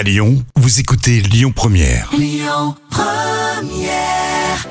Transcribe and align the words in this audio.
À 0.00 0.02
Lyon, 0.02 0.42
vous 0.56 0.80
écoutez 0.80 1.20
Lyon 1.20 1.52
Première. 1.54 2.10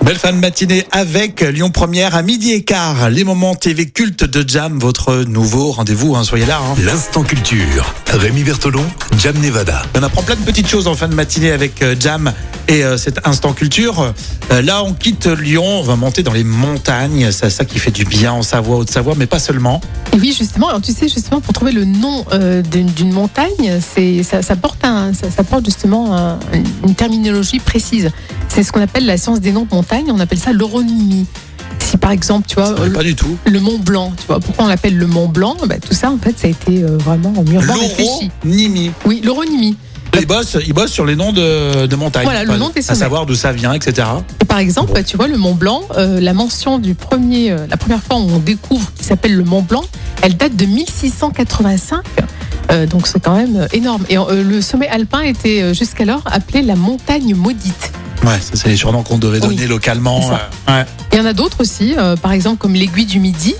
Belle 0.03 0.17
fin 0.17 0.31
de 0.33 0.37
matinée 0.39 0.87
avec 0.91 1.41
Lyon 1.41 1.69
Première 1.69 2.15
à 2.15 2.23
midi 2.23 2.51
et 2.53 2.63
quart. 2.63 3.11
Les 3.11 3.24
moments 3.24 3.53
TV 3.53 3.85
cultes 3.85 4.23
de 4.23 4.43
Jam, 4.50 4.79
votre 4.79 5.17
nouveau 5.27 5.71
rendez-vous. 5.71 6.15
hein, 6.15 6.23
soyez 6.23 6.47
là. 6.47 6.59
hein. 6.59 6.75
L'instant 6.83 7.21
culture. 7.21 7.93
Rémi 8.07 8.41
Bertolon, 8.43 8.84
Jam 9.20 9.38
Nevada. 9.38 9.84
On 9.95 10.02
apprend 10.02 10.23
plein 10.23 10.36
de 10.36 10.41
petites 10.41 10.68
choses 10.68 10.88
en 10.88 10.95
fin 10.95 11.07
de 11.07 11.13
matinée 11.13 11.52
avec 11.52 11.84
euh, 11.84 11.96
Jam 12.00 12.34
et 12.70 12.83
euh, 12.83 12.97
cet 12.97 13.27
instant 13.27 13.51
culture. 13.54 14.13
Euh, 14.51 14.61
là, 14.61 14.83
on 14.83 14.93
quitte 14.93 15.25
Lyon, 15.27 15.65
on 15.65 15.83
va 15.83 15.95
monter 15.95 16.23
dans 16.23 16.31
les 16.33 16.43
montagnes. 16.45 17.29
C'est 17.31 17.49
ça 17.49 17.65
qui 17.65 17.79
fait 17.79 17.91
du 17.91 18.05
bien 18.05 18.31
en 18.31 18.41
Savoie, 18.43 18.77
Haute-Savoie, 18.77 19.15
mais 19.18 19.25
pas 19.25 19.39
seulement. 19.39 19.81
Et 20.13 20.18
oui, 20.19 20.33
justement, 20.38 20.69
alors 20.69 20.82
tu 20.82 20.93
sais, 20.93 21.09
justement, 21.09 21.41
pour 21.41 21.54
trouver 21.54 21.71
le 21.71 21.83
nom 21.83 22.25
euh, 22.32 22.61
d'une 22.61 23.11
montagne, 23.11 23.79
c'est 23.82 24.23
ça, 24.23 24.41
ça 24.41 24.55
porte 24.55 24.83
un, 24.86 25.13
ça, 25.13 25.29
ça 25.36 25.43
porte 25.43 25.65
justement 25.65 26.15
un- 26.15 26.39
une 26.86 26.95
terminologie 26.95 27.59
précise. 27.59 28.11
C'est 28.47 28.64
ce 28.64 28.71
qu'on 28.71 28.81
appelle 28.81 29.06
la 29.06 29.17
science 29.17 29.42
des 29.42 29.51
noms 29.51 29.65
de 29.65 29.73
montagne. 29.75 30.06
On 30.14 30.20
appelle 30.20 30.39
ça 30.39 30.54
l'oronymie. 30.54 31.25
Si 31.79 31.97
par 31.97 32.12
exemple, 32.12 32.45
tu 32.48 32.56
vois, 32.56 32.76
le, 32.86 32.92
pas 32.94 33.02
du 33.04 33.16
tout. 33.16 33.36
le 33.45 33.59
Mont 33.59 33.80
Blanc, 33.80 34.14
tu 34.16 34.28
vois, 34.28 34.40
pourquoi 34.40 34.66
on 34.66 34.67
l'appelle 34.67 34.95
le 34.95 35.08
Mont 35.08 35.28
Blanc? 35.28 35.56
Bah, 35.66 35.76
Tout 35.80 35.94
ça, 35.95 36.12
en 36.12 36.17
fait, 36.20 36.38
ça 36.38 36.48
a 36.48 36.52
été 36.52 36.84
euh, 36.84 36.98
vraiment 36.98 37.31
mûrement 37.48 37.73
réfléchi. 37.73 38.30
L'oronymie. 38.44 38.92
Oui, 39.06 39.22
l'oronymie. 39.23 39.76
Ils 40.20 40.26
bossent, 40.28 40.58
ils 40.66 40.73
bossent 40.73 40.91
sur 40.91 41.05
les 41.05 41.16
noms 41.16 41.32
de, 41.34 41.86
de 41.86 41.96
montagnes. 41.96 42.23
Voilà, 42.26 42.44
le 42.44 42.58
nom 42.58 42.70
des 42.70 42.80
À 42.80 42.84
sommets. 42.84 43.00
savoir 43.00 43.26
d'où 43.26 43.36
ça 43.36 43.52
vient, 43.52 43.73
etc. 43.73 44.08
Et 44.42 44.45
par 44.45 44.59
exemple, 44.59 45.02
tu 45.04 45.18
vois, 45.18 45.28
le 45.28 45.38
Mont 45.38 45.54
Blanc, 45.55 45.82
euh, 45.98 46.20
la 46.20 46.34
mention 46.34 46.78
du 46.80 46.95
premier, 46.95 47.52
euh, 47.52 47.66
la 47.70 47.78
première 47.78 48.02
fois 48.04 48.18
où 48.18 48.30
on 48.30 48.40
découvre 48.40 48.92
qu'il 48.95 49.05
s'appelle 49.05 49.36
le 49.36 49.44
Mont 49.44 49.62
Blanc, 49.62 49.84
elle 50.22 50.36
date 50.38 50.55
de 50.55 50.66
1685. 50.66 52.02
Euh, 52.72 52.86
donc 52.86 53.08
c'est 53.08 53.20
quand 53.23 53.36
même 53.36 53.68
énorme. 53.73 54.04
Et 54.09 54.16
le 54.16 54.62
sommet 54.62 54.88
alpin 54.90 55.22
était 55.22 55.73
jusqu'alors 55.73 56.22
appelé 56.26 56.62
la 56.62 56.76
montagne 56.76 57.34
maudite. 57.36 57.92
Ouais, 58.23 58.40
ça 58.42 58.52
c'est 58.56 58.70
les 58.70 58.76
surnoms 58.76 59.02
qu'on 59.04 59.17
devait 59.17 59.40
Oui, 59.45 59.56
donner 59.56 59.67
localement. 59.67 60.20
ouais. 60.67 60.86
Il 61.14 61.17
y 61.17 61.22
en 61.22 61.25
a 61.25 61.34
d'autres 61.34 61.62
aussi, 61.62 61.95
par 62.22 62.31
exemple 62.34 62.58
comme 62.58 62.73
l'aiguille 62.75 63.06
du 63.06 63.20
Midi, 63.20 63.56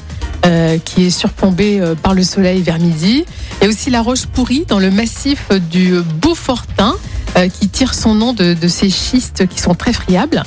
euh, 0.46 0.78
qui 0.84 1.06
est 1.06 1.10
surplombée 1.10 1.80
euh, 1.82 1.96
par 1.96 2.14
le 2.14 2.24
soleil 2.24 2.62
vers 2.62 2.80
midi. 2.80 3.26
Il 3.62 3.66
y 3.66 3.68
a 3.68 3.70
aussi 3.70 3.90
la 3.90 4.02
roche 4.02 4.26
pourrie 4.26 4.64
dans 4.70 4.80
le 4.80 4.90
massif 4.90 5.50
du 5.70 6.00
Beaufortin, 6.22 6.96
euh, 7.36 7.50
qui 7.50 7.68
tire 7.68 7.94
son 7.94 8.16
nom 8.16 8.32
de, 8.32 8.54
de 8.54 8.68
ces 8.70 8.90
schistes 8.90 9.48
qui 9.48 9.60
sont 9.60 9.76
très 9.76 9.92
friables. 9.92 10.44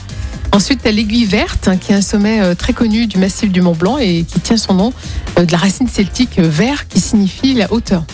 Ensuite, 0.50 0.80
il 0.84 0.86
y 0.86 0.88
a 0.88 0.92
l'aiguille 0.92 1.27
verte, 1.27 1.68
hein, 1.68 1.77
qui 1.77 1.92
est 1.92 1.94
un 1.94 2.00
sommet 2.00 2.40
euh, 2.40 2.55
très 2.55 2.72
connu 2.72 3.06
du 3.06 3.18
massif 3.18 3.52
du 3.52 3.60
Mont 3.60 3.74
Blanc 3.74 3.98
et 3.98 4.24
qui 4.24 4.40
tient 4.40 4.56
son 4.56 4.72
nom 4.72 4.94
euh, 5.38 5.44
de 5.44 5.52
la 5.52 5.58
racine 5.58 5.88
celtique 5.88 6.38
vert, 6.38 6.88
qui 6.88 7.00
signifie 7.00 7.52
la 7.52 7.70
hauteur. 7.70 8.05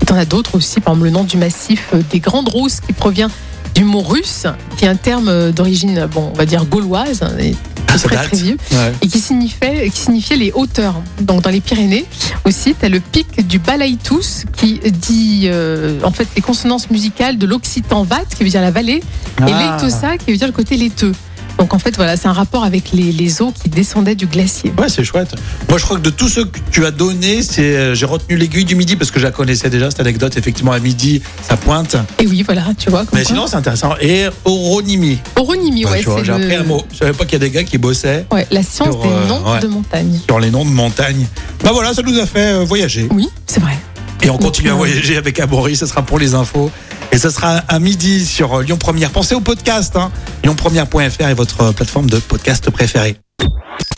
Et 0.00 0.10
en 0.10 0.16
as 0.16 0.24
d'autres 0.24 0.54
aussi, 0.54 0.80
par 0.80 0.94
exemple 0.94 1.04
le 1.04 1.10
nom 1.10 1.24
du 1.24 1.36
massif 1.36 1.92
des 2.10 2.20
Grandes 2.20 2.48
Rousses, 2.48 2.80
qui 2.80 2.94
provient 2.94 3.30
du 3.76 3.84
mot 3.84 4.00
russe, 4.02 4.46
qui 4.76 4.86
est 4.86 4.88
un 4.88 4.96
terme 4.96 5.52
d'origine, 5.52 6.08
bon, 6.12 6.30
on 6.34 6.36
va 6.36 6.46
dire 6.46 6.64
gauloise, 6.64 7.22
hein, 7.22 7.32
et 7.38 7.54
Ah, 7.88 7.98
très 7.98 8.16
très 8.16 8.36
vieux 8.36 8.56
Ouais. 8.72 8.92
et 9.02 9.06
qui 9.06 9.20
signifiait, 9.20 9.88
qui 9.90 10.00
signifiait 10.00 10.36
les 10.36 10.50
hauteurs. 10.52 10.94
Donc 11.20 11.42
dans 11.42 11.50
les 11.50 11.60
Pyrénées 11.60 12.04
aussi, 12.44 12.74
tu 12.78 12.84
as 12.84 12.88
le 12.88 13.00
pic 13.00 13.46
du 13.46 13.58
Balaïtous 13.58 14.44
qui 14.56 14.80
dit 14.90 15.42
euh, 15.46 16.00
en 16.02 16.10
fait 16.10 16.26
les 16.34 16.42
consonances 16.42 16.90
musicales 16.90 17.38
de 17.38 17.46
l'occitan 17.46 18.02
vat 18.02 18.24
qui 18.36 18.42
veut 18.44 18.50
dire 18.50 18.60
la 18.60 18.70
vallée 18.72 19.02
et 19.46 19.52
Ah. 19.52 19.76
l'étosa 19.78 20.16
qui 20.18 20.32
veut 20.32 20.36
dire 20.38 20.48
le 20.48 20.52
côté 20.52 20.76
laiteux. 20.76 21.12
Donc 21.58 21.72
en 21.74 21.78
fait 21.78 21.96
voilà, 21.96 22.16
c'est 22.16 22.28
un 22.28 22.32
rapport 22.32 22.64
avec 22.64 22.92
les, 22.92 23.12
les 23.12 23.40
eaux 23.42 23.52
qui 23.52 23.68
descendaient 23.68 24.14
du 24.14 24.26
glacier. 24.26 24.72
Ouais, 24.78 24.88
c'est 24.88 25.04
chouette. 25.04 25.34
Moi, 25.68 25.78
je 25.78 25.84
crois 25.84 25.96
que 25.96 26.02
de 26.02 26.10
tous 26.10 26.28
ceux 26.28 26.44
que 26.44 26.58
tu 26.70 26.84
as 26.84 26.90
donnés, 26.90 27.42
c'est 27.42 27.62
euh, 27.76 27.94
j'ai 27.94 28.04
retenu 28.06 28.36
l'aiguille 28.36 28.64
du 28.64 28.74
midi 28.76 28.96
parce 28.96 29.10
que 29.10 29.18
je 29.18 29.24
la 29.24 29.30
connaissais 29.30 29.70
déjà 29.70 29.90
cette 29.90 30.00
anecdote. 30.00 30.36
Effectivement, 30.36 30.72
à 30.72 30.78
midi, 30.78 31.22
ça 31.42 31.56
pointe. 31.56 31.96
Et 32.18 32.26
oui, 32.26 32.42
voilà, 32.42 32.64
tu 32.78 32.90
vois. 32.90 33.00
comme 33.00 33.10
Mais 33.18 33.22
quoi. 33.22 33.28
sinon, 33.30 33.46
c'est 33.46 33.56
intéressant. 33.56 33.94
Et 34.00 34.26
oronymie. 34.44 35.18
Oronymie, 35.36 35.84
Ouais, 35.86 36.06
ouais, 36.06 36.24
j'ai 36.24 36.32
appris 36.32 36.48
le- 36.48 36.60
un 36.60 36.64
mot. 36.64 36.82
Je 36.92 36.98
savais 36.98 37.12
pas 37.12 37.24
qu'il 37.24 37.34
y 37.34 37.36
a 37.36 37.38
des 37.46 37.50
gars 37.50 37.64
qui 37.64 37.78
bossaient 37.78 38.26
ouais, 38.32 38.46
la 38.50 38.62
science 38.62 38.88
Sur, 38.94 39.02
des 39.02 39.08
euh, 39.08 39.26
noms 39.28 39.52
ouais. 39.52 39.60
de 39.60 39.66
montagne. 39.68 40.18
sur 40.28 40.38
les 40.40 40.50
noms 40.50 40.64
de 40.64 40.70
montagnes. 40.70 41.26
Bah 41.64 41.70
voilà, 41.72 41.94
ça 41.94 42.02
nous 42.02 42.18
a 42.18 42.26
fait 42.26 42.54
euh, 42.54 42.64
voyager. 42.64 43.08
Oui, 43.12 43.28
c'est 43.46 43.60
vrai. 43.60 43.76
Et 44.22 44.30
on 44.30 44.38
continue 44.38 44.70
à 44.70 44.74
voyager 44.74 45.16
avec 45.18 45.38
Amaury, 45.38 45.76
ce 45.76 45.86
sera 45.86 46.02
pour 46.02 46.18
les 46.18 46.34
infos. 46.34 46.70
Et 47.12 47.18
ce 47.18 47.30
sera 47.30 47.58
à 47.68 47.78
midi 47.78 48.26
sur 48.26 48.54
euh, 48.54 48.62
Lyon 48.62 48.76
Première. 48.76 49.10
Pensez 49.10 49.34
au 49.34 49.40
podcast, 49.40 49.96
hein. 49.96 50.10
lyonpremière.fr 50.44 51.00
est 51.00 51.34
votre 51.34 51.60
euh, 51.62 51.72
plateforme 51.72 52.10
de 52.10 52.18
podcast 52.18 52.70
préférée. 52.70 53.16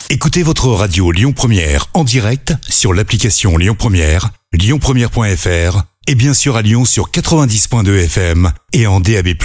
Écoutez 0.09 0.41
votre 0.41 0.67
radio 0.69 1.11
Lyon 1.11 1.33
Première 1.33 1.87
en 1.93 2.03
direct 2.03 2.53
sur 2.67 2.93
l'application 2.93 3.57
Lyon 3.57 3.75
Première, 3.77 4.29
lyonpremière.fr 4.53 5.83
et 6.07 6.15
bien 6.15 6.33
sûr 6.33 6.55
à 6.55 6.63
Lyon 6.63 6.85
sur 6.85 7.11
90.2 7.11 8.05
FM 8.05 8.51
et 8.73 8.87
en 8.87 8.99
DAB+. 8.99 9.35